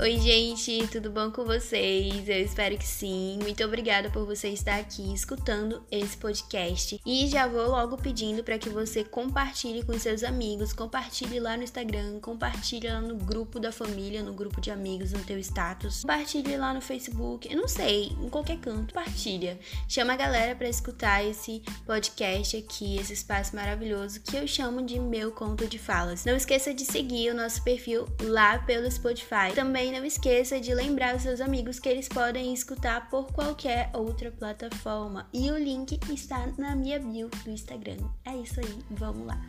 [0.00, 2.28] Oi, gente, tudo bom com vocês?
[2.28, 3.36] Eu espero que sim.
[3.42, 7.00] Muito obrigada por você estar aqui escutando esse podcast.
[7.04, 11.64] E já vou logo pedindo para que você compartilhe com seus amigos, compartilhe lá no
[11.64, 16.56] Instagram, compartilhe lá no grupo da família, no grupo de amigos, no teu status, compartilhe
[16.56, 19.58] lá no Facebook, eu não sei, em qualquer canto, compartilha.
[19.88, 25.00] Chama a galera para escutar esse podcast aqui, esse espaço maravilhoso que eu chamo de
[25.00, 26.24] meu conto de falas.
[26.24, 29.52] Não esqueça de seguir o nosso perfil lá pelo Spotify.
[29.56, 33.90] Também também não esqueça de lembrar os seus amigos que eles podem escutar por qualquer
[33.94, 35.28] outra plataforma.
[35.32, 37.96] E o link está na minha bio do Instagram.
[38.24, 39.40] É isso aí, vamos lá.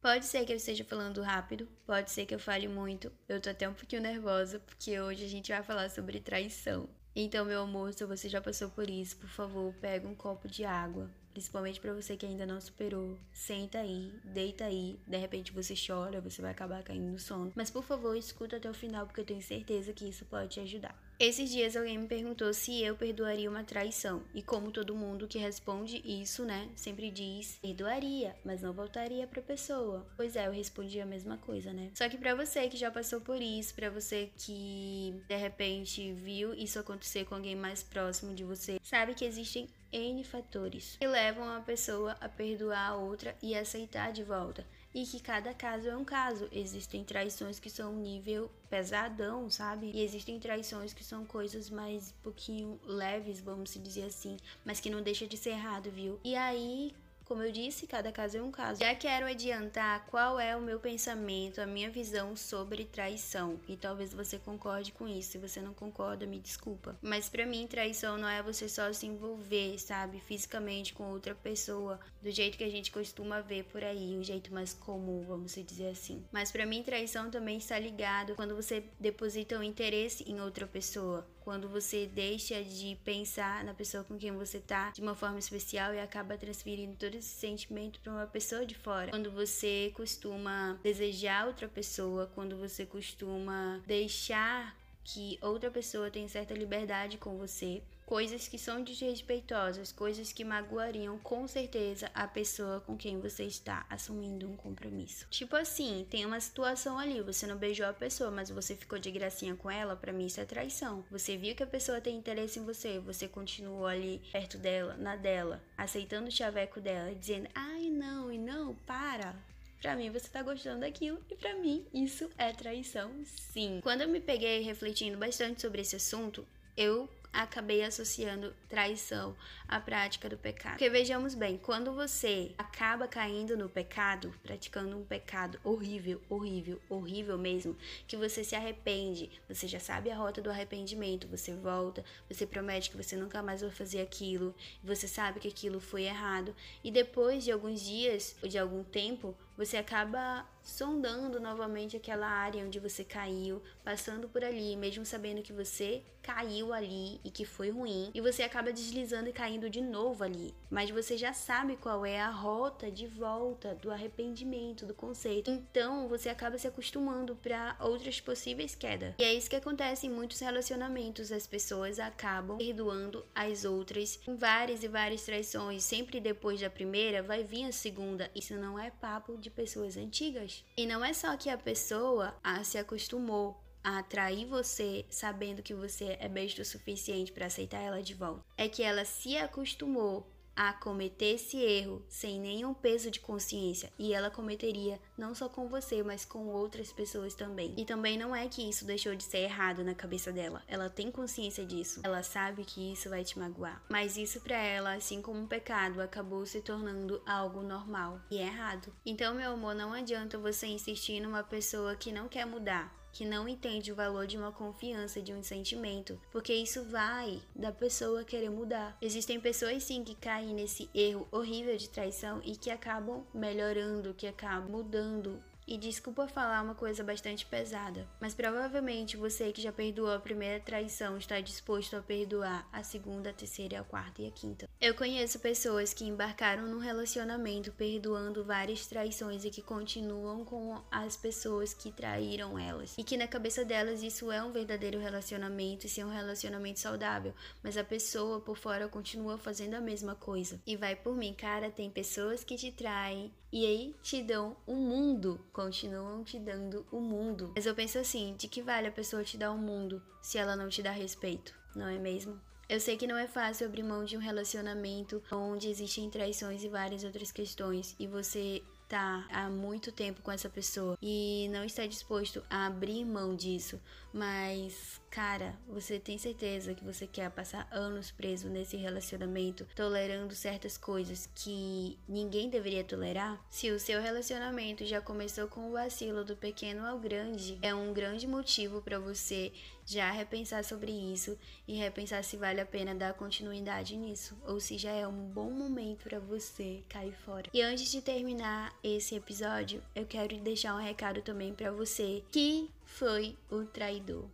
[0.00, 3.10] Pode ser que eu esteja falando rápido, pode ser que eu fale muito.
[3.28, 6.88] Eu tô até um pouquinho nervosa porque hoje a gente vai falar sobre traição.
[7.14, 10.64] Então, meu amor, se você já passou por isso, por favor, pega um copo de
[10.64, 13.18] água, principalmente para você que ainda não superou.
[13.32, 17.52] Senta aí, deita aí, de repente você chora, você vai acabar caindo no sono.
[17.54, 20.60] Mas por favor, escuta até o final porque eu tenho certeza que isso pode te
[20.60, 20.96] ajudar.
[21.18, 24.24] Esses dias alguém me perguntou se eu perdoaria uma traição.
[24.34, 29.40] E como todo mundo que responde isso, né, sempre diz, perdoaria, mas não voltaria pra
[29.40, 30.04] pessoa.
[30.16, 31.92] Pois é, eu respondi a mesma coisa, né?
[31.94, 36.54] Só que para você que já passou por isso, para você que de repente viu
[36.54, 41.48] isso acontecer com alguém mais próximo de você, sabe que existem N fatores que levam
[41.54, 44.66] a pessoa a perdoar a outra e aceitar de volta.
[44.94, 46.48] E que cada caso é um caso.
[46.52, 49.90] Existem traições que são nível pesadão, sabe?
[49.94, 54.90] E existem traições que são coisas mais um pouquinho leves, vamos dizer assim, mas que
[54.90, 56.20] não deixa de ser errado, viu?
[56.22, 56.94] E aí,
[57.32, 58.80] como eu disse, cada caso é um caso.
[58.80, 63.58] Já quero adiantar qual é o meu pensamento, a minha visão sobre traição.
[63.66, 65.30] E talvez você concorde com isso.
[65.30, 66.94] Se você não concorda, me desculpa.
[67.00, 71.98] Mas para mim, traição não é você só se envolver, sabe, fisicamente com outra pessoa,
[72.20, 75.88] do jeito que a gente costuma ver por aí, o jeito mais comum, vamos dizer
[75.88, 76.22] assim.
[76.30, 81.26] Mas para mim, traição também está ligado quando você deposita um interesse em outra pessoa
[81.44, 85.94] quando você deixa de pensar na pessoa com quem você tá de uma forma especial
[85.94, 89.10] e acaba transferindo todo esse sentimento para uma pessoa de fora.
[89.10, 96.54] Quando você costuma desejar outra pessoa, quando você costuma deixar que outra pessoa tem certa
[96.54, 97.82] liberdade com você,
[98.12, 103.86] coisas que são desrespeitosas, coisas que magoariam com certeza a pessoa com quem você está
[103.88, 105.26] assumindo um compromisso.
[105.30, 109.10] Tipo assim, tem uma situação ali, você não beijou a pessoa, mas você ficou de
[109.10, 111.04] gracinha com ela, para mim isso é traição.
[111.10, 115.16] Você viu que a pessoa tem interesse em você, você continuou ali perto dela, na
[115.16, 119.34] dela, aceitando o chaveco dela, dizendo: "Ai, não, e não, para,
[119.82, 123.80] Pra mim, você tá gostando daquilo e para mim isso é traição, sim.
[123.82, 129.34] Quando eu me peguei refletindo bastante sobre esse assunto, eu acabei associando traição
[129.66, 130.72] à prática do pecado.
[130.72, 137.38] Porque vejamos bem, quando você acaba caindo no pecado, praticando um pecado horrível, horrível, horrível
[137.38, 137.76] mesmo,
[138.06, 142.90] que você se arrepende, você já sabe a rota do arrependimento, você volta, você promete
[142.90, 144.54] que você nunca mais vai fazer aquilo,
[144.84, 146.54] você sabe que aquilo foi errado,
[146.84, 152.64] e depois de alguns dias ou de algum tempo, você acaba sondando novamente aquela área
[152.64, 157.70] onde você caiu, passando por ali, mesmo sabendo que você caiu ali e que foi
[157.70, 160.54] ruim, e você acaba deslizando e caindo de novo ali.
[160.70, 165.50] Mas você já sabe qual é a rota de volta do arrependimento, do conceito.
[165.50, 169.14] Então você acaba se acostumando para outras possíveis quedas.
[169.18, 171.32] E é isso que acontece em muitos relacionamentos.
[171.32, 175.84] As pessoas acabam perdoando as outras com várias e várias traições.
[175.84, 178.30] Sempre depois da primeira vai vir a segunda.
[178.34, 180.64] Isso não é papo de pessoas antigas.
[180.76, 185.74] E não é só que a pessoa ah, se acostumou a atrair você sabendo que
[185.74, 188.44] você é besta o suficiente para aceitar ela de volta.
[188.56, 194.12] É que ela se acostumou a cometer esse erro sem nenhum peso de consciência e
[194.12, 197.74] ela cometeria não só com você, mas com outras pessoas também.
[197.76, 200.62] E também não é que isso deixou de ser errado na cabeça dela.
[200.68, 202.00] Ela tem consciência disso.
[202.04, 203.82] Ela sabe que isso vai te magoar.
[203.88, 208.92] Mas isso para ela, assim como um pecado, acabou se tornando algo normal e errado.
[209.06, 213.48] Então, meu amor, não adianta você insistir numa pessoa que não quer mudar que não
[213.48, 218.50] entende o valor de uma confiança, de um sentimento, porque isso vai da pessoa querer
[218.50, 218.96] mudar.
[219.00, 224.26] Existem pessoas sim que caem nesse erro horrível de traição e que acabam melhorando, que
[224.26, 230.10] acabam mudando E desculpa falar uma coisa bastante pesada, mas provavelmente você que já perdoou
[230.10, 234.30] a primeira traição está disposto a perdoar a segunda, a terceira, a quarta e a
[234.30, 234.68] quinta.
[234.80, 241.16] Eu conheço pessoas que embarcaram num relacionamento perdoando várias traições e que continuam com as
[241.16, 242.96] pessoas que traíram elas.
[242.98, 246.80] E que na cabeça delas isso é um verdadeiro relacionamento e se é um relacionamento
[246.80, 247.32] saudável,
[247.62, 250.60] mas a pessoa por fora continua fazendo a mesma coisa.
[250.66, 254.74] E vai por mim, cara, tem pessoas que te traem e aí te dão o
[254.74, 257.52] mundo, continuam te dando o mundo.
[257.54, 260.56] Mas eu penso assim, de que vale a pessoa te dar o mundo se ela
[260.56, 262.40] não te dá respeito, não é mesmo?
[262.68, 266.68] Eu sei que não é fácil abrir mão de um relacionamento onde existem traições e
[266.68, 268.62] várias outras questões e você
[268.92, 273.80] tá há muito tempo com essa pessoa e não está disposto a abrir mão disso,
[274.12, 280.76] mas cara, você tem certeza que você quer passar anos preso nesse relacionamento, tolerando certas
[280.76, 283.42] coisas que ninguém deveria tolerar?
[283.48, 287.94] Se o seu relacionamento já começou com o vacilo do pequeno ao grande, é um
[287.94, 289.52] grande motivo para você
[289.84, 294.78] já repensar sobre isso e repensar se vale a pena dar continuidade nisso ou se
[294.78, 297.50] já é um bom momento para você cair fora.
[297.52, 302.70] E antes de terminar esse episódio, eu quero deixar um recado também para você que
[302.84, 304.26] foi o traidor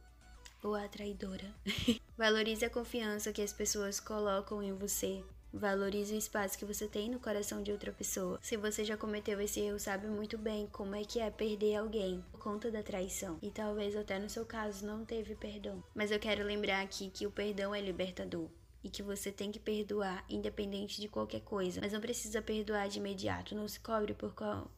[0.63, 1.55] ou a traidora.
[2.17, 5.23] Valorize a confiança que as pessoas colocam em você.
[5.53, 8.39] Valorize o espaço que você tem no coração de outra pessoa.
[8.43, 12.25] Se você já cometeu esse erro, sabe muito bem como é que é perder alguém
[12.31, 13.39] por conta da traição.
[13.43, 15.83] E talvez até no seu caso não teve perdão.
[15.95, 18.49] Mas eu quero lembrar aqui que o perdão é libertador
[18.83, 22.99] e que você tem que perdoar independente de qualquer coisa, mas não precisa perdoar de
[22.99, 24.35] imediato, não se cobre por,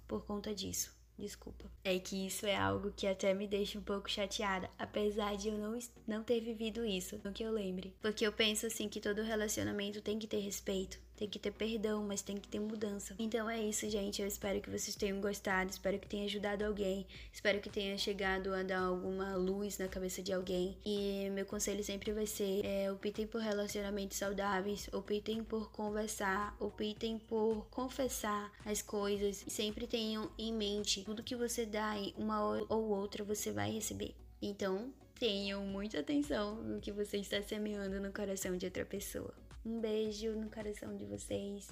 [0.08, 1.00] por conta disso.
[1.20, 1.70] Desculpa.
[1.84, 5.58] É que isso é algo que até me deixa um pouco chateada, apesar de eu
[5.58, 7.94] não, não ter vivido isso, no que eu lembre.
[8.00, 12.02] Porque eu penso assim que todo relacionamento tem que ter respeito tem que ter perdão,
[12.02, 13.14] mas tem que ter mudança.
[13.19, 14.22] Então é isso, gente.
[14.22, 18.55] Eu espero que vocês tenham gostado, espero que tenha ajudado alguém, espero que tenha chegado
[18.55, 20.78] a dar alguma luz na cabeça de alguém.
[20.84, 27.19] E meu conselho sempre vai ser: é, optem por relacionamentos saudáveis, optem por conversar, optem
[27.19, 29.44] por confessar as coisas.
[29.46, 34.14] E sempre tenham em mente tudo que você dá, uma ou outra você vai receber.
[34.40, 39.34] Então, tenham muita atenção no que você está semeando no coração de outra pessoa.
[39.64, 41.68] Um beijo no coração de vocês.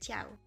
[0.00, 0.38] Tchau!